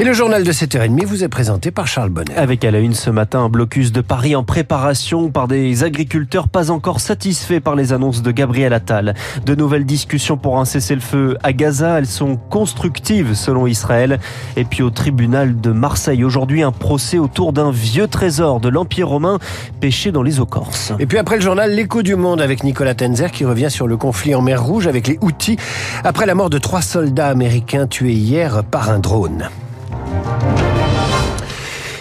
Et 0.00 0.04
le 0.04 0.12
journal 0.12 0.44
de 0.44 0.52
7h30 0.52 1.06
vous 1.06 1.24
est 1.24 1.28
présenté 1.28 1.72
par 1.72 1.88
Charles 1.88 2.10
Bonnet. 2.10 2.36
Avec 2.36 2.64
à 2.64 2.70
la 2.70 2.78
une 2.78 2.94
ce 2.94 3.10
matin 3.10 3.40
un 3.40 3.48
blocus 3.48 3.90
de 3.90 4.00
Paris 4.00 4.36
en 4.36 4.44
préparation 4.44 5.28
par 5.28 5.48
des 5.48 5.82
agriculteurs 5.82 6.46
pas 6.46 6.70
encore 6.70 7.00
satisfaits 7.00 7.58
par 7.58 7.74
les 7.74 7.92
annonces 7.92 8.22
de 8.22 8.30
Gabriel 8.30 8.72
Attal. 8.74 9.16
De 9.44 9.56
nouvelles 9.56 9.86
discussions 9.86 10.36
pour 10.36 10.60
un 10.60 10.64
cessez-le-feu 10.64 11.36
à 11.42 11.52
Gaza, 11.52 11.98
elles 11.98 12.06
sont 12.06 12.36
constructives 12.36 13.34
selon 13.34 13.66
Israël. 13.66 14.20
Et 14.56 14.62
puis 14.64 14.84
au 14.84 14.90
tribunal 14.90 15.60
de 15.60 15.72
Marseille, 15.72 16.22
aujourd'hui 16.22 16.62
un 16.62 16.70
procès 16.70 17.18
autour 17.18 17.52
d'un 17.52 17.72
vieux 17.72 18.06
trésor 18.06 18.60
de 18.60 18.68
l'Empire 18.68 19.08
romain 19.08 19.40
pêché 19.80 20.12
dans 20.12 20.22
les 20.22 20.38
eaux 20.38 20.46
corses. 20.46 20.92
Et 21.00 21.06
puis 21.06 21.18
après 21.18 21.34
le 21.34 21.42
journal 21.42 21.72
L'écho 21.72 22.02
du 22.02 22.14
monde 22.14 22.40
avec 22.40 22.62
Nicolas 22.62 22.94
Tenzer 22.94 23.32
qui 23.32 23.44
revient 23.44 23.70
sur 23.70 23.88
le 23.88 23.96
conflit 23.96 24.36
en 24.36 24.42
mer 24.42 24.62
Rouge 24.62 24.86
avec 24.86 25.08
les 25.08 25.18
Houthis 25.22 25.56
après 26.04 26.26
la 26.26 26.36
mort 26.36 26.50
de 26.50 26.58
trois 26.58 26.82
soldats 26.82 27.30
américains 27.30 27.88
tués 27.88 28.12
hier 28.12 28.62
par 28.62 28.90
un 28.90 29.00
drone. 29.00 29.48
Thank 30.24 30.42
you. 30.42 30.57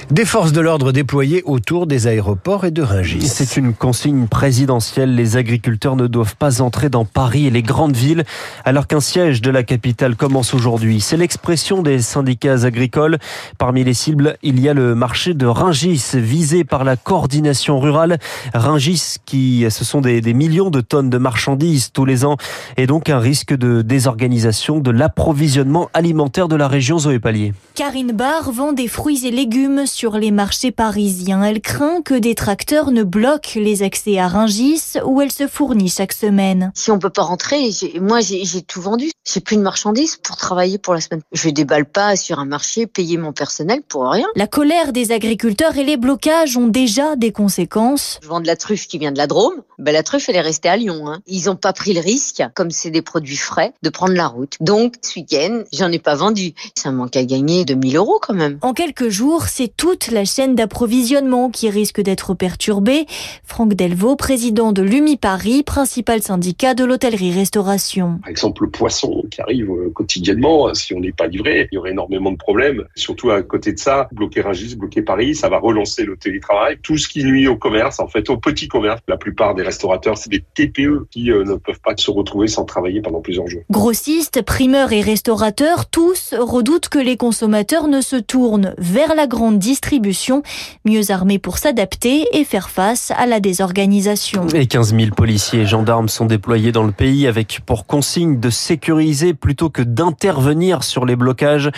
Des 0.09 0.23
forces 0.23 0.53
de 0.53 0.61
l'ordre 0.61 0.93
déployées 0.93 1.43
autour 1.43 1.85
des 1.85 2.07
aéroports 2.07 2.63
et 2.63 2.71
de 2.71 2.81
Rungis. 2.81 3.27
C'est 3.27 3.57
une 3.57 3.73
consigne 3.73 4.27
présidentielle. 4.27 5.15
Les 5.15 5.35
agriculteurs 5.35 5.97
ne 5.97 6.07
doivent 6.07 6.37
pas 6.37 6.61
entrer 6.61 6.87
dans 6.87 7.03
Paris 7.03 7.45
et 7.45 7.49
les 7.49 7.61
grandes 7.61 7.97
villes 7.97 8.23
alors 8.63 8.87
qu'un 8.87 9.01
siège 9.01 9.41
de 9.41 9.51
la 9.51 9.63
capitale 9.63 10.15
commence 10.15 10.53
aujourd'hui. 10.53 11.01
C'est 11.01 11.17
l'expression 11.17 11.81
des 11.81 11.99
syndicats 11.99 12.63
agricoles. 12.63 13.17
Parmi 13.57 13.83
les 13.83 13.93
cibles, 13.93 14.37
il 14.43 14.61
y 14.61 14.69
a 14.69 14.73
le 14.73 14.95
marché 14.95 15.33
de 15.33 15.45
Rungis 15.45 16.11
visé 16.13 16.63
par 16.63 16.85
la 16.85 16.95
coordination 16.95 17.77
rurale. 17.77 18.17
Rungis 18.53 19.17
qui, 19.25 19.65
ce 19.69 19.83
sont 19.83 19.99
des, 19.99 20.21
des 20.21 20.33
millions 20.33 20.69
de 20.69 20.79
tonnes 20.79 21.09
de 21.09 21.17
marchandises 21.17 21.91
tous 21.91 22.05
les 22.05 22.23
ans 22.23 22.37
et 22.77 22.87
donc 22.87 23.09
un 23.09 23.19
risque 23.19 23.53
de 23.53 23.81
désorganisation 23.81 24.79
de 24.79 24.89
l'approvisionnement 24.89 25.89
alimentaire 25.93 26.47
de 26.47 26.55
la 26.55 26.69
région 26.69 26.97
Zoé 26.97 27.19
Pallier. 27.19 27.53
Karine 27.75 28.13
Barr 28.13 28.53
vend 28.53 28.71
des 28.71 28.87
fruits 28.87 29.27
et 29.27 29.31
légumes 29.31 29.85
sur 29.85 29.96
les 30.05 30.31
marchés 30.31 30.71
parisiens. 30.71 31.43
Elle 31.43 31.61
craint 31.61 32.01
que 32.01 32.13
des 32.13 32.35
tracteurs 32.35 32.91
ne 32.91 33.03
bloquent 33.03 33.59
les 33.59 33.81
accès 33.83 34.19
à 34.19 34.27
Rungis 34.27 34.93
où 35.03 35.21
elle 35.21 35.31
se 35.31 35.47
fournit 35.47 35.89
chaque 35.89 36.13
semaine. 36.13 36.71
Si 36.75 36.91
on 36.91 36.99
peut 36.99 37.09
pas 37.09 37.23
rentrer, 37.23 37.71
moi 37.99 38.19
j'ai 38.21 38.61
tout 38.61 38.81
vendu. 38.81 39.09
J'ai 39.25 39.39
plus 39.41 39.57
de 39.57 39.61
marchandises 39.61 40.17
pour 40.17 40.37
travailler 40.37 40.77
pour 40.77 40.93
la 40.93 41.01
semaine. 41.01 41.21
Je 41.33 41.49
déballe 41.49 41.85
pas 41.85 42.15
sur 42.15 42.39
un 42.39 42.45
marché, 42.45 42.87
payer 42.87 43.17
mon 43.17 43.33
personnel 43.33 43.81
pour 43.87 44.09
rien. 44.09 44.27
La 44.35 44.47
colère 44.47 44.93
des 44.93 45.11
agriculteurs 45.11 45.77
et 45.77 45.83
les 45.83 45.97
blocages 45.97 46.55
ont 46.57 46.67
déjà 46.67 47.15
des 47.15 47.31
conséquences. 47.31 48.19
Je 48.21 48.27
vends 48.27 48.39
de 48.39 48.47
la 48.47 48.55
truffe 48.55 48.87
qui 48.87 48.99
vient 48.99 49.11
de 49.11 49.17
la 49.17 49.27
Drôme. 49.27 49.63
Ben, 49.79 49.91
la 49.91 50.03
truffe, 50.03 50.29
elle 50.29 50.35
est 50.35 50.41
restée 50.41 50.69
à 50.69 50.77
Lyon. 50.77 51.07
Hein. 51.07 51.21
Ils 51.27 51.49
ont 51.49 51.55
pas 51.55 51.73
pris 51.73 51.93
le 51.93 51.99
risque, 51.99 52.43
comme 52.55 52.71
c'est 52.71 52.89
des 52.89 53.01
produits 53.01 53.37
frais, 53.37 53.73
de 53.83 53.89
prendre 53.89 54.13
la 54.13 54.27
route. 54.27 54.55
Donc, 54.59 54.95
ce 55.01 55.19
week-end, 55.19 55.63
j'en 55.73 55.91
ai 55.91 55.99
pas 55.99 56.15
vendu. 56.15 56.53
Ça 56.75 56.91
manque 56.91 57.15
à 57.15 57.23
gagner 57.23 57.65
2000 57.65 57.97
euros 57.97 58.19
quand 58.21 58.33
même. 58.33 58.57
En 58.61 58.73
quelques 58.73 59.09
jours, 59.09 59.43
c'est 59.43 59.71
tout 59.75 59.86
toute 59.87 60.11
la 60.11 60.25
chaîne 60.25 60.53
d'approvisionnement 60.53 61.49
qui 61.49 61.69
risque 61.69 62.01
d'être 62.01 62.33
perturbée. 62.33 63.05
Franck 63.45 63.73
Delvaux, 63.73 64.17
président 64.17 64.73
de 64.73 64.81
l'UMI 64.81 65.15
Paris, 65.15 65.63
principal 65.63 66.21
syndicat 66.21 66.73
de 66.73 66.83
l'hôtellerie-restauration. 66.83 68.19
Par 68.21 68.29
exemple, 68.29 68.63
le 68.65 68.69
poisson 68.69 69.23
qui 69.31 69.39
arrive 69.39 69.71
euh, 69.71 69.89
quotidiennement, 69.93 70.73
si 70.73 70.93
on 70.93 70.99
n'est 70.99 71.13
pas 71.13 71.27
livré, 71.27 71.69
il 71.71 71.75
y 71.75 71.77
aurait 71.77 71.91
énormément 71.91 72.33
de 72.33 72.35
problèmes. 72.35 72.83
Surtout 72.95 73.31
à 73.31 73.41
côté 73.43 73.71
de 73.71 73.79
ça, 73.79 74.09
bloquer 74.11 74.41
Rungis, 74.41 74.75
bloquer 74.75 75.03
Paris, 75.03 75.35
ça 75.35 75.47
va 75.47 75.57
relancer 75.57 76.03
le 76.03 76.17
télétravail. 76.17 76.77
Tout 76.83 76.97
ce 76.97 77.07
qui 77.07 77.23
nuit 77.23 77.47
au 77.47 77.55
commerce, 77.55 78.01
en 78.01 78.09
fait, 78.09 78.29
au 78.29 78.35
petit 78.35 78.67
commerce. 78.67 78.99
La 79.07 79.15
plupart 79.15 79.55
des 79.55 79.63
restaurateurs, 79.63 80.17
c'est 80.17 80.29
des 80.29 80.43
TPE 80.53 81.07
qui 81.09 81.31
euh, 81.31 81.45
ne 81.45 81.55
peuvent 81.55 81.79
pas 81.79 81.95
se 81.95 82.11
retrouver 82.11 82.49
sans 82.49 82.65
travailler 82.65 83.01
pendant 83.01 83.21
plusieurs 83.21 83.47
jours. 83.47 83.61
Grossistes, 83.71 84.41
primeurs 84.41 84.91
et 84.91 84.99
restaurateurs, 84.99 85.89
tous 85.89 86.35
redoutent 86.37 86.89
que 86.89 86.99
les 86.99 87.15
consommateurs 87.15 87.87
ne 87.87 88.01
se 88.01 88.17
tournent 88.17 88.75
vers 88.77 89.15
la 89.15 89.27
grande 89.27 89.59
distribution 89.59 89.76
distribution, 89.77 90.41
mieux 90.85 91.11
armés 91.11 91.37
pour 91.37 91.59
s'adapter 91.59 92.25
et 92.33 92.45
faire 92.45 92.71
face 92.71 93.11
à 93.15 93.27
la 93.27 93.39
désorganisation. 93.39 94.47
Et 94.55 94.65
15 94.65 94.95
000 94.95 95.11
policiers 95.11 95.61
et 95.61 95.65
gendarmes 95.67 96.09
sont 96.09 96.25
déployés 96.25 96.71
dans 96.71 96.83
le 96.83 96.91
pays 96.91 97.27
avec 97.27 97.59
pour 97.63 97.85
consigne 97.85 98.39
de 98.39 98.49
sécuriser 98.49 99.35
plutôt 99.35 99.69
que 99.69 99.83
d'intervenir 99.83 100.83
sur 100.83 101.05
les 101.05 101.15
blocages. 101.15 101.69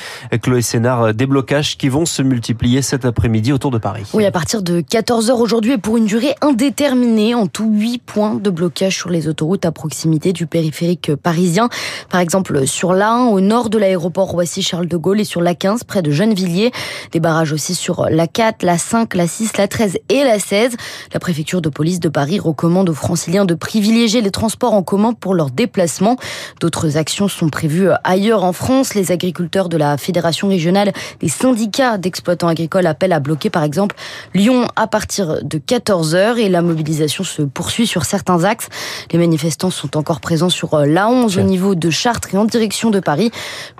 Chloé 0.41 0.61
Sénard, 0.61 1.13
des 1.13 1.25
blocages 1.25 1.77
qui 1.77 1.89
vont 1.89 2.05
se 2.05 2.21
multiplier 2.21 2.81
cet 2.81 3.03
après-midi 3.03 3.51
autour 3.51 3.71
de 3.71 3.77
Paris. 3.77 4.05
Oui, 4.13 4.25
à 4.25 4.31
partir 4.31 4.61
de 4.61 4.79
14h 4.79 5.31
aujourd'hui 5.31 5.73
et 5.73 5.77
pour 5.77 5.97
une 5.97 6.05
durée 6.05 6.35
indéterminée, 6.41 7.35
en 7.35 7.47
tout 7.47 7.69
8 7.69 8.01
points 8.05 8.35
de 8.35 8.49
blocage 8.49 8.95
sur 8.95 9.09
les 9.09 9.27
autoroutes 9.27 9.65
à 9.65 9.73
proximité 9.73 10.31
du 10.31 10.47
périphérique 10.47 11.13
parisien. 11.15 11.67
Par 12.09 12.21
exemple, 12.21 12.65
sur 12.65 12.93
l'A1 12.93 13.27
au 13.27 13.41
nord 13.41 13.69
de 13.69 13.77
l'aéroport 13.77 14.29
Roissy-Charles 14.29 14.87
de 14.87 14.95
Gaulle 14.95 15.19
et 15.19 15.25
sur 15.25 15.41
l'A15 15.41 15.83
près 15.85 16.01
de 16.01 16.11
Gennevilliers. 16.11 16.71
Des 17.11 17.19
barrages 17.19 17.51
aussi 17.51 17.75
sur 17.75 17.88
sur 17.89 18.05
la 18.07 18.27
4, 18.27 18.61
la 18.61 18.77
5, 18.77 19.15
la 19.15 19.25
6, 19.25 19.57
la 19.57 19.67
13 19.67 19.97
et 20.09 20.23
la 20.23 20.37
16. 20.37 20.75
La 21.11 21.19
préfecture 21.19 21.59
de 21.59 21.69
police 21.69 21.99
de 21.99 22.07
Paris 22.07 22.37
recommande 22.39 22.87
aux 22.87 22.93
franciliens 22.93 23.45
de 23.45 23.55
privilégier 23.55 24.21
les 24.21 24.29
transports 24.29 24.75
en 24.75 24.83
commun 24.83 25.13
pour 25.13 25.33
leurs 25.33 25.49
déplacements. 25.49 26.15
D'autres 26.59 26.97
actions 26.97 27.27
sont 27.27 27.49
prévues 27.49 27.89
ailleurs 28.03 28.43
en 28.43 28.53
France. 28.53 28.93
Les 28.93 29.11
agriculteurs 29.11 29.69
de 29.69 29.77
la 29.77 29.97
Fédération 29.97 30.49
régionale 30.49 30.93
des 31.19 31.29
syndicats 31.29 31.97
d'exploitants 31.97 32.47
agricoles 32.47 32.85
appellent 32.85 33.11
à 33.11 33.19
bloquer 33.19 33.49
par 33.49 33.63
exemple 33.63 33.95
Lyon 34.35 34.67
à 34.75 34.85
partir 34.85 35.43
de 35.43 35.57
14h 35.57 36.37
et 36.37 36.47
la 36.47 36.61
mobilisation 36.61 37.23
se 37.23 37.41
poursuit 37.41 37.87
sur 37.87 38.05
certains 38.05 38.43
axes. 38.43 38.67
Les 39.11 39.17
manifestants 39.17 39.71
sont 39.71 39.97
encore 39.97 40.19
présents 40.19 40.49
sur 40.49 40.77
l'A11 40.77 41.39
au 41.39 41.43
niveau 41.43 41.73
de 41.73 41.89
Chartres 41.89 42.35
et 42.35 42.37
en 42.37 42.45
direction 42.45 42.91
de 42.91 42.99
Paris. 42.99 43.31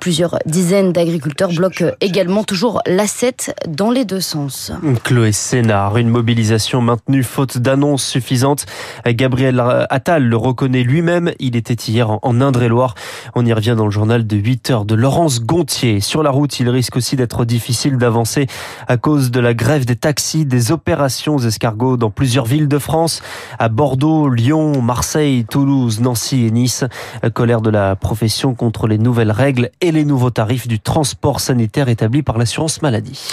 Plusieurs 0.02 0.40
dizaines 0.48 0.94
d'agriculteurs 0.94 1.52
bloquent 1.52 1.92
également 2.02 2.44
toujours 2.44 2.81
l'A7 2.88 3.52
dans 3.68 3.92
les 3.92 3.99
deux 4.06 4.22
sens. 4.22 4.72
Chloé 5.04 5.32
Sénard, 5.32 5.98
une 5.98 6.10
mobilisation 6.10 6.82
maintenue 6.82 7.24
faute 7.24 7.58
d'annonces 7.58 8.06
suffisantes. 8.06 8.66
Gabriel 9.06 9.62
Attal 9.90 10.24
le 10.24 10.38
reconnaît 10.38 10.84
lui-même. 10.84 11.32
Il 11.40 11.56
était 11.56 11.74
hier 11.74 12.10
en 12.22 12.42
Indre-et-Loire. 12.42 12.96
On 13.36 13.46
y 13.46 13.54
revient 13.54 13.76
dans 13.78 13.86
le 13.86 13.92
journal 13.92 14.26
de 14.28 14.38
8 14.38 14.70
heures 14.72 14.86
de 14.86 14.96
Laurence 14.96 15.42
Gontier. 15.42 16.00
Sur 16.00 16.24
la 16.24 16.32
route, 16.32 16.60
il 16.60 16.70
risque 16.70 16.96
aussi 16.96 17.16
d'être 17.16 17.46
difficile 17.46 17.98
d'avancer 17.98 18.48
à 18.88 18.98
cause 18.98 19.32
de 19.32 19.40
la 19.40 19.54
grève 19.54 19.86
des 19.86 19.96
taxis, 19.96 20.46
des 20.46 20.72
opérations 20.72 21.38
escargots 21.38 21.98
dans 21.98 22.10
plusieurs 22.10 22.46
villes 22.46 22.68
de 22.68 22.80
France, 22.80 23.22
à 23.60 23.70
Bordeaux, 23.70 24.30
Lyon, 24.30 24.81
Marseille, 24.81 25.46
Toulouse, 25.50 26.00
Nancy 26.00 26.46
et 26.46 26.52
Nice. 26.52 26.84
Colère 27.34 27.62
de 27.62 27.70
la 27.70 27.96
profession 27.96 28.56
contre 28.56 28.88
les 28.88 28.98
nouvelles 28.98 29.31
règles 29.31 29.72
et 29.81 29.92
les 29.92 30.06
nouveaux 30.06 30.30
tarifs 30.30 30.68
du 30.68 30.80
transport 30.80 31.40
sanitaire 31.40 31.90
établis 31.90 32.24
par 32.24 32.38
l'assurance 32.38 32.81
maladie. 32.81 33.31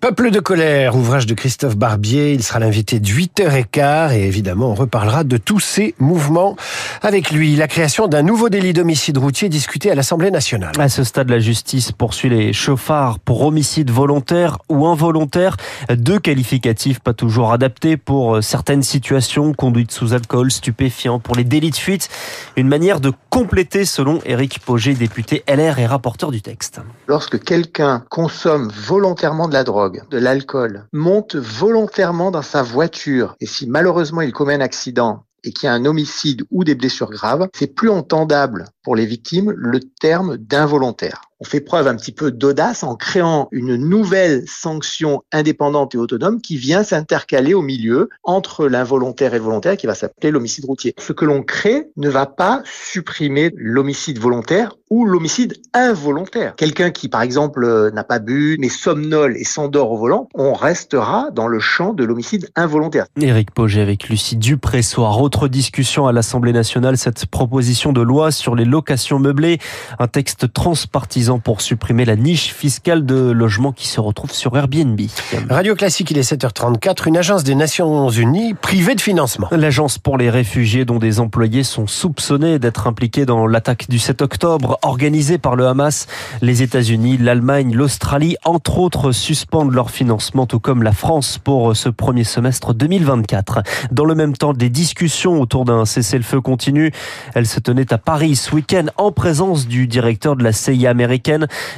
Peuple 0.00 0.30
de 0.30 0.40
colère, 0.40 0.96
ouvrage 0.96 1.26
de 1.26 1.34
Christophe 1.34 1.76
Barbier. 1.76 2.32
Il 2.32 2.42
sera 2.42 2.58
l'invité 2.58 3.00
de 3.00 3.06
8h15 3.06 4.14
et 4.14 4.26
évidemment 4.26 4.70
on 4.70 4.74
reparlera 4.74 5.24
de 5.24 5.36
tous 5.36 5.60
ces 5.60 5.94
mouvements 5.98 6.56
avec 7.02 7.30
lui. 7.30 7.54
La 7.54 7.68
création 7.68 8.08
d'un 8.08 8.22
nouveau 8.22 8.48
délit 8.48 8.72
d'homicide 8.72 9.18
routier 9.18 9.50
discuté 9.50 9.90
à 9.90 9.94
l'Assemblée 9.94 10.30
nationale. 10.30 10.72
À 10.78 10.88
ce 10.88 11.04
stade, 11.04 11.28
la 11.28 11.38
justice 11.38 11.92
poursuit 11.92 12.30
les 12.30 12.54
chauffards 12.54 13.18
pour 13.18 13.42
homicide 13.42 13.90
volontaire 13.90 14.56
ou 14.70 14.86
involontaire. 14.86 15.58
Deux 15.90 16.18
qualificatifs 16.18 17.00
pas 17.00 17.12
toujours 17.12 17.52
adaptés 17.52 17.98
pour 17.98 18.42
certaines 18.42 18.82
situations, 18.82 19.52
conduite 19.52 19.92
sous 19.92 20.14
alcool, 20.14 20.50
stupéfiant, 20.50 21.18
pour 21.18 21.36
les 21.36 21.44
délits 21.44 21.72
de 21.72 21.76
fuite. 21.76 22.08
Une 22.56 22.68
manière 22.68 23.00
de 23.00 23.12
compléter 23.28 23.84
selon 23.84 24.20
Éric 24.24 24.60
Poget, 24.60 24.94
député 24.94 25.44
LR 25.46 25.78
et 25.78 25.84
rapporteur 25.84 26.30
du 26.30 26.40
texte. 26.40 26.80
Lorsque 27.06 27.38
quelqu'un 27.44 28.02
consomme 28.08 28.72
volontairement 28.86 29.46
de 29.46 29.52
la 29.52 29.62
drogue, 29.62 29.89
de 30.10 30.18
l'alcool, 30.18 30.86
monte 30.92 31.36
volontairement 31.36 32.30
dans 32.30 32.42
sa 32.42 32.62
voiture 32.62 33.36
et 33.40 33.46
si 33.46 33.66
malheureusement 33.66 34.20
il 34.20 34.32
commet 34.32 34.54
un 34.54 34.60
accident 34.60 35.24
et 35.44 35.52
qu'il 35.52 35.66
y 35.66 35.70
a 35.70 35.74
un 35.74 35.84
homicide 35.84 36.44
ou 36.50 36.64
des 36.64 36.74
blessures 36.74 37.10
graves, 37.10 37.48
c'est 37.54 37.74
plus 37.74 37.88
entendable 37.88 38.66
pour 38.82 38.96
les 38.96 39.06
victimes 39.06 39.50
le 39.50 39.80
terme 39.80 40.36
d'involontaire. 40.36 41.29
On 41.42 41.46
fait 41.46 41.62
preuve 41.62 41.86
un 41.86 41.96
petit 41.96 42.12
peu 42.12 42.30
d'audace 42.30 42.82
en 42.82 42.96
créant 42.96 43.48
une 43.50 43.76
nouvelle 43.76 44.44
sanction 44.46 45.22
indépendante 45.32 45.94
et 45.94 45.98
autonome 45.98 46.42
qui 46.42 46.58
vient 46.58 46.82
s'intercaler 46.82 47.54
au 47.54 47.62
milieu 47.62 48.10
entre 48.24 48.68
l'involontaire 48.68 49.32
et 49.32 49.38
le 49.38 49.44
volontaire 49.44 49.78
qui 49.78 49.86
va 49.86 49.94
s'appeler 49.94 50.30
l'homicide 50.30 50.66
routier. 50.66 50.94
Ce 50.98 51.14
que 51.14 51.24
l'on 51.24 51.42
crée 51.42 51.88
ne 51.96 52.10
va 52.10 52.26
pas 52.26 52.62
supprimer 52.66 53.52
l'homicide 53.56 54.18
volontaire 54.18 54.76
ou 54.90 55.06
l'homicide 55.06 55.54
involontaire. 55.72 56.56
Quelqu'un 56.56 56.90
qui, 56.90 57.08
par 57.08 57.22
exemple, 57.22 57.64
euh, 57.64 57.90
n'a 57.92 58.04
pas 58.04 58.18
bu, 58.18 58.58
mais 58.60 58.68
somnole 58.68 59.36
et 59.38 59.44
s'endort 59.44 59.92
au 59.92 59.96
volant, 59.96 60.28
on 60.34 60.52
restera 60.52 61.30
dans 61.32 61.46
le 61.46 61.60
champ 61.60 61.94
de 61.94 62.04
l'homicide 62.04 62.50
involontaire. 62.56 63.06
Éric 63.18 63.52
Poget 63.52 63.80
avec 63.80 64.08
Lucie 64.08 64.36
Dupressoir. 64.36 65.22
Autre 65.22 65.48
discussion 65.48 66.06
à 66.06 66.12
l'Assemblée 66.12 66.52
nationale, 66.52 66.98
cette 66.98 67.24
proposition 67.26 67.92
de 67.92 68.02
loi 68.02 68.30
sur 68.30 68.56
les 68.56 68.64
locations 68.64 69.20
meublées, 69.20 69.58
un 70.00 70.08
texte 70.08 70.52
transpartisan 70.52 71.29
suffisant 71.30 71.38
pour 71.38 71.60
supprimer 71.60 72.04
la 72.04 72.16
niche 72.16 72.52
fiscale 72.52 73.06
de 73.06 73.30
logements 73.30 73.72
qui 73.72 73.86
se 73.86 74.00
retrouve 74.00 74.32
sur 74.32 74.56
Airbnb. 74.56 75.00
Radio 75.48 75.74
Classique, 75.74 76.10
il 76.10 76.18
est 76.18 76.32
7h34. 76.32 77.08
Une 77.08 77.16
agence 77.16 77.44
des 77.44 77.54
Nations 77.54 78.08
Unies 78.08 78.54
privée 78.54 78.94
de 78.94 79.00
financement. 79.00 79.48
L'agence 79.52 79.98
pour 79.98 80.18
les 80.18 80.30
réfugiés 80.30 80.84
dont 80.84 80.98
des 80.98 81.20
employés 81.20 81.62
sont 81.62 81.86
soupçonnés 81.86 82.58
d'être 82.58 82.86
impliqués 82.86 83.26
dans 83.26 83.46
l'attaque 83.46 83.88
du 83.88 83.98
7 83.98 84.22
octobre 84.22 84.78
organisée 84.82 85.38
par 85.38 85.56
le 85.56 85.66
Hamas. 85.66 86.06
Les 86.42 86.62
États-Unis, 86.62 87.18
l'Allemagne, 87.18 87.74
l'Australie, 87.74 88.36
entre 88.44 88.78
autres, 88.78 89.12
suspendent 89.12 89.72
leur 89.72 89.90
financement, 89.90 90.46
tout 90.46 90.60
comme 90.60 90.82
la 90.82 90.92
France 90.92 91.38
pour 91.38 91.76
ce 91.76 91.88
premier 91.88 92.24
semestre 92.24 92.74
2024. 92.74 93.62
Dans 93.92 94.04
le 94.04 94.14
même 94.14 94.36
temps, 94.36 94.52
des 94.52 94.70
discussions 94.70 95.40
autour 95.40 95.64
d'un 95.64 95.84
cessez-le-feu 95.84 96.40
continuent. 96.40 96.90
Elles 97.34 97.46
se 97.46 97.60
tenaient 97.60 97.92
à 97.92 97.98
Paris 97.98 98.36
ce 98.36 98.54
week-end 98.54 98.86
en 98.96 99.12
présence 99.12 99.68
du 99.68 99.86
directeur 99.86 100.36
de 100.36 100.42
la 100.42 100.52
CIA 100.52 100.90
américaine, 100.90 101.19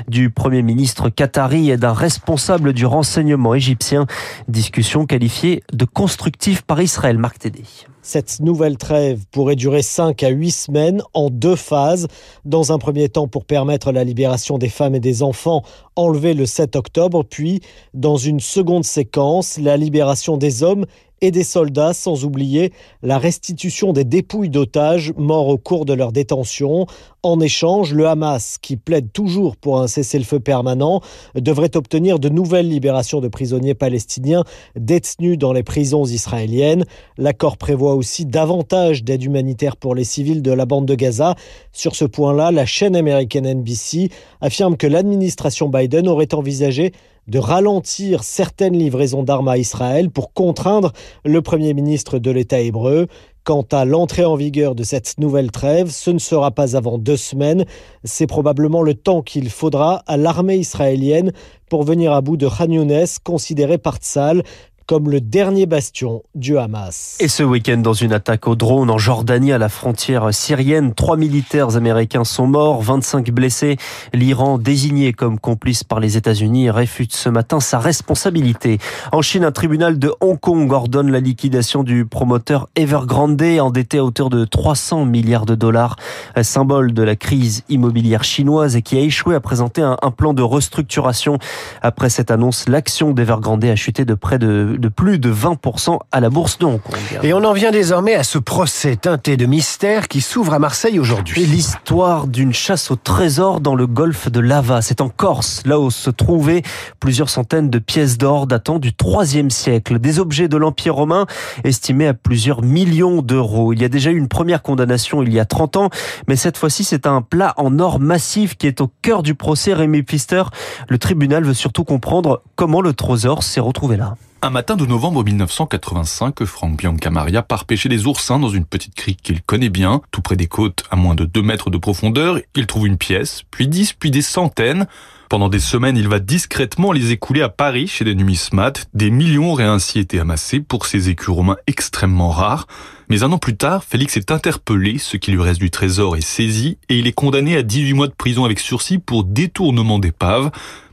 du 0.09 0.31
premier 0.31 0.63
ministre 0.63 1.09
qatari 1.09 1.71
et 1.71 1.77
d'un 1.77 1.93
responsable 1.93 2.73
du 2.73 2.87
renseignement 2.87 3.55
égyptien. 3.55 4.07
Discussion 4.49 5.07
qualifiée 5.07 5.63
de 5.73 5.85
constructive 5.85 6.65
par 6.65 6.81
Israël. 6.81 7.19
Marc 7.19 7.39
Tédé. 7.39 7.63
Cette 8.05 8.41
nouvelle 8.41 8.79
trêve 8.79 9.25
pourrait 9.31 9.55
durer 9.55 9.83
5 9.83 10.23
à 10.25 10.29
8 10.29 10.51
semaines 10.51 11.03
en 11.15 11.31
deux 11.31 11.55
phases. 11.55 12.09
Dans 12.45 12.73
un 12.73 12.79
premier 12.79 13.09
temps 13.09 13.29
pour 13.29 13.45
permettre 13.45 13.93
la 13.93 14.03
libération 14.03 14.59
des 14.59 14.69
femmes 14.69 14.97
et 14.97 15.01
des 15.01 15.23
enfants 15.23 15.63
enlevés 15.95 16.35
le 16.35 16.45
7 16.45 16.75
octobre, 16.75 17.23
puis 17.23 17.61
dans 17.95 18.17
une 18.17 18.41
seconde 18.41 18.85
séquence, 18.85 19.57
la 19.59 19.77
libération 19.77 20.37
des 20.37 20.65
hommes 20.65 20.85
et 21.23 21.31
des 21.31 21.45
soldats, 21.45 21.95
sans 21.95 22.25
oublier 22.25 22.73
la 23.03 23.17
restitution 23.17 23.95
des 23.95 24.05
dépouilles 24.05 24.51
d'otages 24.51 25.15
morts 25.17 25.49
au 25.49 25.57
cours 25.57 25.87
de 25.87 25.95
leur 25.95 26.13
détention. 26.13 26.87
En 27.23 27.41
échange, 27.41 27.95
le 27.95 28.09
Hamas, 28.09 28.59
qui 28.61 28.77
plaide 28.77 29.13
toujours 29.13 29.57
pour 29.57 29.81
un 29.81 29.87
cessez-le-feu 29.87 30.41
permanent, 30.41 31.01
devrait 31.37 31.77
obtenir 31.77 32.19
de 32.19 32.29
nouvelles 32.29 32.69
libérations 32.69 33.21
de 33.21 33.29
prisonniers 33.29 33.75
palestiniens 33.75 34.43
détenus 34.75 35.39
dans 35.39 35.53
les 35.53 35.63
prisons 35.63 36.05
israéliennes. 36.05 36.85
L'accord 37.17 37.57
prévoit 37.57 37.95
aussi 37.95 38.27
davantage 38.27 39.05
d'aide 39.05 39.23
humanitaire 39.23 39.77
pour 39.77 39.95
les 39.95 40.05
civils 40.05 40.43
de 40.43 40.51
la 40.51 40.67
bande 40.67 40.87
de 40.87 40.97
Gaza. 40.97 41.37
Sur 41.73 41.95
ce 41.95 42.05
point-là, 42.05 42.51
la 42.51 42.67
chaîne 42.67 42.97
américaine 42.97 43.47
NBC 43.47 44.11
affirme 44.41 44.77
que 44.77 44.89
l'administration 44.89 45.69
Biden 45.69 46.09
aurait 46.09 46.35
envisagé 46.35 46.93
de 47.29 47.39
ralentir 47.39 48.25
certaines 48.25 48.77
livraisons 48.77 49.23
d'armes 49.23 49.49
à 49.49 49.59
Israël 49.59 50.11
pour 50.11 50.33
contraindre 50.33 50.93
le 51.25 51.43
Premier 51.43 51.75
ministre 51.75 52.19
de 52.19 52.31
l'État 52.31 52.61
hébreu. 52.61 53.07
Quant 53.45 53.67
à 53.73 53.85
l'entrée 53.85 54.25
en 54.25 54.37
vigueur 54.37 54.77
de 54.77 54.85
cette 54.85 55.19
nouvelle 55.19 55.51
trêve, 55.51 55.91
ce 55.91 56.11
ne 56.11 56.21
sera 56.21 56.53
pas 56.53 56.77
avant 56.77 56.97
deux 56.97 57.17
semaines. 57.17 57.65
C'est 58.05 58.29
probablement 58.29 58.83
le 58.83 58.95
temps 58.95 59.21
qu'il 59.21 59.51
faudra 59.51 60.05
à 60.07 60.17
l'armée 60.17 60.59
israélienne 60.59 61.33
pour 61.69 61.83
venir 61.83 62.13
à 62.13 62.21
bout 62.21 62.37
de 62.37 62.49
Khan 62.49 62.71
Younes, 62.71 63.07
considéré 63.25 63.79
par 63.79 63.97
Tzal 63.97 64.45
comme 64.93 65.11
le 65.11 65.23
dernier 65.23 65.65
bastion 65.65 66.23
du 66.35 66.59
Hamas. 66.59 67.17
Et 67.19 67.29
ce 67.29 67.43
week-end, 67.43 67.79
dans 67.79 67.95
une 67.95 68.13
attaque 68.13 68.47
au 68.47 68.57
drone 68.57 68.91
en 68.91 68.99
Jordanie 68.99 69.51
à 69.51 69.57
la 69.57 69.71
frontière 69.71 70.35
syrienne, 70.35 70.93
trois 70.93 71.17
militaires 71.17 71.77
américains 71.77 72.25
sont 72.25 72.47
morts, 72.47 72.83
25 72.83 73.31
blessés. 73.31 73.79
L'Iran, 74.13 74.59
désigné 74.59 75.15
comme 75.15 75.39
complice 75.39 75.83
par 75.83 75.99
les 75.99 76.19
États-Unis, 76.19 76.69
réfute 76.69 77.15
ce 77.15 77.31
matin 77.31 77.59
sa 77.59 77.79
responsabilité. 77.79 78.77
En 79.13 79.23
Chine, 79.23 79.45
un 79.45 79.51
tribunal 79.51 79.99
de 79.99 80.13
Hong 80.21 80.39
Kong 80.39 80.71
ordonne 80.71 81.11
la 81.11 81.21
liquidation 81.21 81.85
du 81.85 82.05
promoteur 82.05 82.69
Evergrande, 82.77 83.41
endetté 83.63 83.97
à 83.97 84.05
hauteur 84.05 84.29
de 84.29 84.45
300 84.45 85.07
milliards 85.07 85.47
de 85.47 85.55
dollars, 85.55 85.97
symbole 86.43 86.93
de 86.93 87.03
la 87.03 87.17
crise 87.17 87.65
immobilière 87.71 88.25
chinoise 88.25 88.77
et 88.77 88.83
qui 88.83 88.99
a 88.99 89.01
échoué 89.01 89.37
à 89.37 89.41
présenter 89.41 89.81
un, 89.81 89.97
plan 90.11 90.35
de 90.35 90.43
restructuration. 90.43 91.39
Après 91.81 92.11
cette 92.11 92.31
annonce, 92.31 92.69
l'action 92.69 93.13
d'Evergrande 93.13 93.65
a 93.65 93.75
chuté 93.75 94.05
de 94.05 94.13
près 94.13 94.39
de 94.39 94.82
de 94.83 94.89
plus 94.89 95.19
de 95.19 95.33
20% 95.33 95.99
à 96.11 96.21
la 96.21 96.29
bourse 96.29 96.59
de 96.59 96.67
Hong 96.67 96.83
Kong. 96.83 96.99
Et 97.23 97.33
on 97.33 97.43
en 97.45 97.55
vient 97.55 97.71
désormais 97.71 98.15
à 98.15 98.25
ce 98.25 98.37
procès 98.37 98.97
teinté 98.97 99.39
de 99.39 99.47
mystère 99.47 100.09
qui 100.09 100.21
s'ouvre 100.21 100.53
à 100.53 100.59
Marseille 100.59 100.99
aujourd'hui. 100.99 101.47
L'histoire 101.47 102.27
d'une 102.27 102.53
chasse 102.53 102.91
au 102.91 102.97
trésor 102.97 103.61
dans 103.61 103.75
le 103.75 103.87
golfe 103.87 104.31
de 104.31 104.41
Lava. 104.41 104.83
C'est 104.83 105.01
en 105.01 105.09
Corse, 105.09 105.63
là 105.65 105.81
où 105.81 105.91
se 105.91 106.11
trouvaient 106.11 106.63
plusieurs 107.01 107.31
centaines 107.31 107.71
de 107.71 107.79
pièces 107.79 108.19
d'or 108.19 108.47
datant 108.47 108.79
du 108.79 108.93
3 108.93 109.25
siècle. 109.49 109.99
Des 109.99 110.19
objets 110.19 110.49
de 110.49 110.57
l'Empire 110.57 110.97
romain 110.97 111.27
estimés 111.65 112.09
à 112.09 112.15
plusieurs 112.15 112.63
millions 112.63 113.23
d'euros. 113.23 113.73
Il 113.73 113.81
y 113.81 113.85
a 113.85 113.89
déjà 113.89 114.11
eu 114.11 114.17
une 114.19 114.29
première 114.29 114.63
condamnation 114.63 115.23
il 115.23 115.33
y 115.33 115.39
a 115.39 115.45
30 115.45 115.77
ans, 115.77 115.91
mais 116.27 116.37
cette 116.37 116.59
fois-ci 116.59 116.85
c'est 116.85 117.07
un 117.07 117.23
plat 117.23 117.55
en 117.57 117.79
or 117.79 118.01
massif 118.01 118.57
qui 118.57 118.67
est 118.67 118.81
au 118.81 118.91
cœur 119.03 119.23
du 119.23 119.35
procès 119.35 119.75
Rémi 119.75 120.03
Pfister. 120.03 120.43
Le 120.89 120.99
tribunal 120.99 121.45
veut 121.45 121.55
surtout 121.55 121.85
comprendre 121.85 122.43
comment 122.57 122.81
le 122.81 122.93
trésor 122.93 123.43
s'est 123.43 123.61
retrouvé 123.61 123.97
là. 123.97 124.17
Un 124.45 124.51
matin 124.51 124.75
de 124.75 124.85
novembre 124.85 125.23
1985, 125.23 126.43
Franck 126.47 126.77
Biancamaria 126.77 127.43
part 127.43 127.65
pêcher 127.65 127.89
des 127.89 128.09
oursins 128.09 128.41
dans 128.41 128.49
une 128.49 128.65
petite 128.65 128.97
crique 128.97 129.23
qu'il 129.23 129.41
connaît 129.41 129.69
bien, 129.69 130.01
tout 130.11 130.21
près 130.21 130.35
des 130.35 130.49
côtes, 130.49 130.83
à 130.91 130.97
moins 130.97 131.15
de 131.15 131.25
2 131.25 131.43
mètres 131.43 131.71
de 131.71 131.79
profondeur. 131.79 132.41
Il 132.57 132.67
trouve 132.67 132.89
une 132.89 132.99
pièce, 132.99 133.43
puis 133.53 133.69
10, 133.69 133.93
puis 133.93 134.11
des 134.11 134.21
centaines. 134.21 134.89
Pendant 135.29 135.49
des 135.49 135.61
semaines, 135.61 135.97
il 135.97 136.09
va 136.09 136.19
discrètement 136.19 136.91
les 136.91 137.13
écouler 137.13 137.41
à 137.41 137.49
Paris 137.49 137.87
chez 137.87 138.05
des 138.05 138.17
numismates. 138.17 138.89
Des 138.95 139.11
millions 139.11 139.53
auraient 139.53 139.63
ainsi 139.63 140.01
été 140.01 140.19
amassés 140.19 140.59
pour 140.59 140.87
ces 140.87 141.09
écus 141.09 141.29
romains 141.29 141.57
extrêmement 141.69 142.31
rares. 142.31 142.67
Mais 143.09 143.23
un 143.23 143.31
an 143.31 143.39
plus 143.39 143.57
tard, 143.57 143.85
Félix 143.85 144.17
est 144.17 144.33
interpellé, 144.33 144.99
ce 144.99 145.17
qui 145.19 145.31
lui 145.31 145.41
reste 145.41 145.61
du 145.61 145.71
trésor 145.71 146.17
est 146.17 146.21
saisi, 146.21 146.79
et 146.89 146.99
il 146.99 147.07
est 147.07 147.13
condamné 147.13 147.57
à 147.57 147.63
18 147.63 147.93
mois 147.93 148.09
de 148.09 148.13
prison 148.13 148.45
avec 148.45 148.59
sursis 148.59 148.99
pour 148.99 149.23
détournement 149.23 150.01
d'épave. 150.01 150.51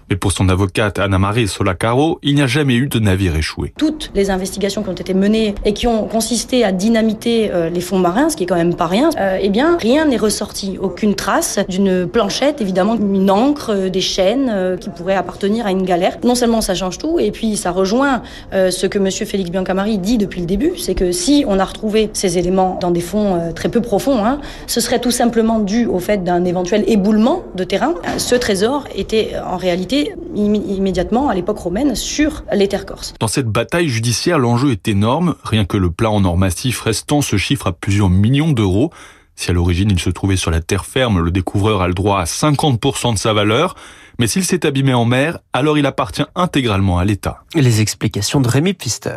Mais 0.10 0.16
pour 0.16 0.32
son 0.32 0.50
avocate 0.50 0.98
Anna-Marie 0.98 1.48
Solacaro, 1.48 2.20
il 2.24 2.34
n'y 2.34 2.42
a 2.42 2.48
jamais 2.48 2.74
eu 2.74 2.88
de 2.88 2.98
navire 2.98 3.36
échoué. 3.36 3.74
Toutes 3.78 4.10
les 4.16 4.32
investigations 4.32 4.82
qui 4.82 4.90
ont 4.90 4.94
été 4.94 5.14
menées 5.14 5.54
et 5.66 5.74
qui 5.74 5.86
ont 5.86 6.08
consisté 6.08 6.64
à 6.64 6.72
dynamiter 6.72 7.52
euh, 7.54 7.70
les 7.70 7.80
fonds 7.80 8.00
marins, 8.00 8.30
ce 8.30 8.36
qui 8.36 8.44
est 8.44 8.48
quand 8.48 8.56
même 8.56 8.74
pas 8.74 8.88
rien, 8.88 9.12
euh, 9.20 9.38
eh 9.40 9.50
bien, 9.50 9.78
rien 9.78 10.06
n'est 10.06 10.18
ressorti. 10.18 10.80
Aucune 10.82 11.14
trace 11.14 11.60
d'une 11.70 12.08
planchette, 12.08 12.60
évidemment, 12.60 12.96
une 12.96 13.30
encre, 13.30 13.70
euh, 13.70 13.90
des 13.90 14.02
chaînes 14.02 14.78
qui 14.80 14.90
pourraient 14.90 15.16
appartenir 15.16 15.68
à 15.68 15.72
une 15.72 15.84
galère. 15.84 16.18
Non 16.24 16.34
seulement 16.34 16.62
ça 16.62 16.74
change 16.74 16.98
tout, 16.98 17.20
et 17.20 17.32
puis 17.32 17.56
ça 17.58 17.72
rejoint 17.72 18.22
ce 18.52 18.86
que 18.86 19.00
monsieur 19.00 19.26
Félix 19.26 19.50
Biancamari 19.50 19.98
dit 19.98 20.18
depuis 20.18 20.42
le 20.42 20.46
début, 20.46 20.74
c'est 20.78 20.96
que 20.96 21.12
si 21.12 21.44
on 21.48 21.60
a 21.60 21.66
retrouvé 21.66 22.10
ces 22.14 22.38
éléments 22.38 22.78
dans 22.82 22.92
des 22.92 23.02
fonds 23.02 23.52
très 23.56 23.70
peu 23.70 23.82
profonds, 23.82 24.24
hein, 24.24 24.40
ce 24.68 24.80
serait 24.80 25.00
tout 25.00 25.12
simplement 25.12 25.60
dû 25.60 25.86
au 25.86 26.00
fait 26.00 26.24
d'un 26.24 26.46
éventuel 26.46 26.84
éboulement 26.88 27.44
de 27.56 27.64
terrain. 27.64 27.94
Ce 28.18 28.36
trésor 28.36 28.86
était 28.96 29.34
en 29.46 29.58
réalité 29.58 29.99
immédiatement 30.36 31.30
à 31.30 31.36
l'époque 31.36 31.60
romaine 31.60 31.96
sur 31.96 32.44
les 32.54 32.68
terres 32.68 32.86
corses. 32.86 33.14
Dans 33.20 33.28
cette 33.28 33.48
bataille 33.48 33.90
judiciaire, 33.90 34.40
l'enjeu 34.40 34.72
est 34.72 34.88
énorme. 34.88 35.36
Rien 35.44 35.66
que 35.66 35.78
le 35.78 35.90
plat 35.90 36.12
en 36.12 36.24
or 36.26 36.38
massif 36.38 36.82
restant 36.82 37.22
se 37.22 37.38
chiffre 37.38 37.68
à 37.68 37.72
plusieurs 37.72 38.10
millions 38.10 38.52
d'euros. 38.52 38.92
Si 39.40 39.50
à 39.52 39.54
l'origine 39.54 39.90
il 39.90 40.00
se 40.02 40.10
trouvait 40.10 40.36
sur 40.36 40.52
la 40.52 40.60
terre 40.60 40.86
ferme, 40.86 41.22
le 41.22 41.32
découvreur 41.32 41.82
a 41.82 41.88
le 41.88 41.94
droit 41.94 42.20
à 42.20 42.26
50% 42.26 43.14
de 43.14 43.18
sa 43.18 43.32
valeur. 43.32 43.74
Mais 44.20 44.28
s'il 44.28 44.44
s'est 44.44 44.66
abîmé 44.66 44.94
en 44.94 45.06
mer, 45.06 45.40
alors 45.54 45.78
il 45.78 45.86
appartient 45.86 46.26
intégralement 46.36 47.00
à 47.00 47.06
l'État. 47.06 47.38
Les 47.56 47.80
explications 47.80 48.42
de 48.42 48.50
Rémi 48.50 48.74
Pfister. 48.74 49.16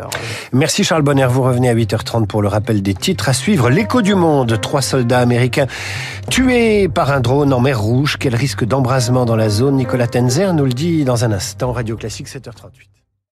Merci 0.53 0.85
Charles 0.85 1.01
Bonner. 1.01 1.27
Vous 1.29 1.41
revenez 1.41 1.67
à 1.67 1.75
8h30 1.75 2.27
pour 2.27 2.41
le 2.41 2.47
rappel 2.47 2.81
des 2.81 2.93
titres. 2.93 3.27
À 3.27 3.33
suivre, 3.33 3.69
l'écho 3.69 4.01
du 4.01 4.15
monde. 4.15 4.61
Trois 4.61 4.81
soldats 4.81 5.19
américains 5.19 5.67
tués 6.29 6.87
par 6.87 7.11
un 7.11 7.19
drone 7.19 7.51
en 7.51 7.59
mer 7.59 7.81
Rouge. 7.81 8.15
Quel 8.17 8.33
risque 8.33 8.63
d'embrasement 8.63 9.25
dans 9.25 9.35
la 9.35 9.49
zone? 9.49 9.75
Nicolas 9.75 10.07
Tenzer 10.07 10.53
nous 10.53 10.63
le 10.63 10.71
dit 10.71 11.03
dans 11.03 11.25
un 11.25 11.33
instant. 11.33 11.73
Radio 11.73 11.97
Classique 11.97 12.29
7h38. 12.29 12.92